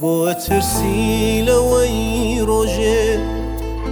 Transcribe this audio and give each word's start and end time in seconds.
بۆ 0.00 0.16
ترسی 0.44 1.42
لەوەی 1.46 1.98
ڕۆژێ 2.48 3.04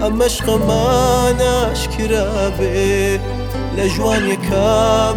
ئەمەشقەماناشکرا 0.02 2.28
بێ. 2.58 2.90
لە 3.76 3.84
ژوانیەکە 3.94 4.70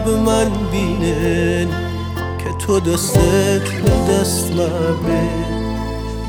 بمان 0.04 0.52
بینن 0.72 1.70
کە 2.40 2.52
تۆ 2.62 2.76
دەستت 2.88 3.66
لە 3.84 3.96
دەستما 4.08 4.72
بێ 5.04 5.26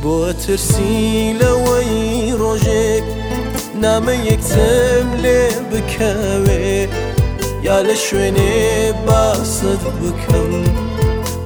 بۆ 0.02 0.18
ترسی 0.42 0.98
لەوەی 1.40 1.98
ڕۆژێک 2.40 3.06
نامە 3.82 4.14
یەکتم 4.28 5.06
لێ 5.22 5.42
بکەوێ. 5.70 6.70
یا 7.66 7.76
لە 7.86 7.96
شوێنێ 8.04 8.58
باست 9.06 9.82
بکەم 10.00 10.52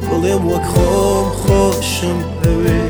بڵێم 0.07 0.43
وەک 0.51 0.67
خۆم 0.73 1.27
خۆشم 1.41 2.19
ئەوێ. 2.43 2.84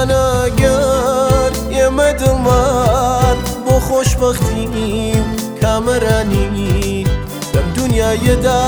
گیانەگەر 0.00 1.52
ئێمە 1.74 2.08
دڵمان 2.20 3.36
بۆ 3.64 3.74
خۆشببختیم 3.86 5.26
کامەرانی 5.60 7.04
لەم 7.54 7.68
دنیاەدا 7.76 8.62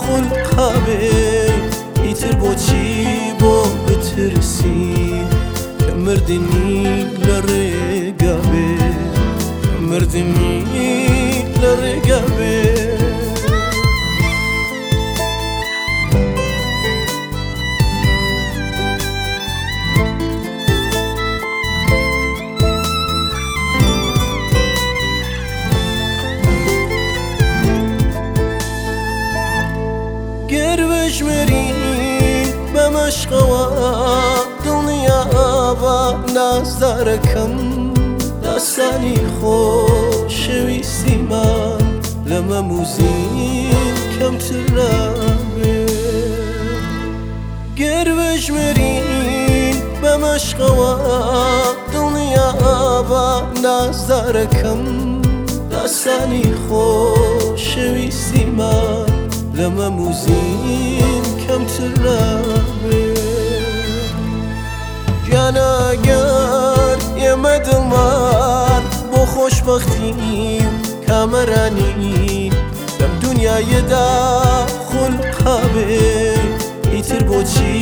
خولقابێ 0.00 1.02
ئیتر 2.04 2.34
بۆچی 2.40 2.88
بۆ 3.40 3.54
بترسین 3.84 5.26
کە 5.82 5.92
مردنی 6.04 6.82
لە 7.26 7.38
ڕێگا 7.48 8.36
بێ 8.50 8.70
مردنی 9.88 10.56
لە 10.66 10.76
ڕێگا 11.00 11.37
بژمێری 31.08 31.68
بەمەشقەوە 32.74 33.64
دڵنیابا 34.64 36.00
نازدارەکەم 36.36 37.54
داسانی 38.44 39.20
خۆشەویستیمان 39.36 41.84
لەمە 42.30 42.60
موزین 42.70 43.96
کەمترابێ 44.14 45.80
گەر 47.80 48.08
بژمێرین 48.18 49.76
بەمەشقەوە 50.02 50.92
دڵنیابا 51.92 53.28
نازدارەکەم 53.64 54.82
داسانی 55.72 56.48
خۆشەویستیمان 56.64 59.17
لەمە 59.58 59.88
موزین 59.98 61.24
کەمتر 61.42 61.92
نابێ 62.04 63.06
گیانەگەر 65.26 66.98
ئێمە 67.20 67.54
دڵمان 67.66 68.82
بۆ 69.10 69.20
خۆشببختیم 69.32 70.72
کامەرانی 71.06 72.50
لەم 72.98 73.12
دنیاەدا 73.22 74.10
خولقابێ 74.86 76.06
ئیتر 76.92 77.22
بۆچی 77.28 77.78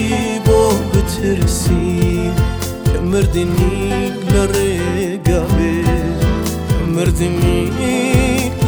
بۆ 0.47 0.61
بترسیم؟ 0.91 2.35
کە 2.91 2.99
مردنی 3.11 3.81
لە 4.33 4.45
ڕێگا 4.55 5.43
بێ 5.57 5.77
مردنی 6.95 7.63
لە 7.77 7.87
ڕێگا 7.87 8.66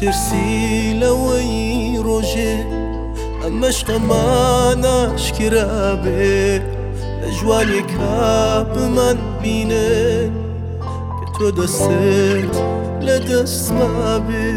ترسی 0.00 1.00
لەوەی 1.00 1.54
ڕۆژێ 2.06 2.54
ئەمەشقەماناشکرا 3.42 5.70
بێ 6.02 6.40
لە 7.20 7.28
ژوانێکا 7.36 8.16
بمان 8.72 9.18
بینن 9.40 10.32
کە 11.18 11.26
تۆ 11.34 11.46
دەستت 11.58 12.54
لە 13.06 13.16
دەستما 13.28 14.14
بێ 14.26 14.48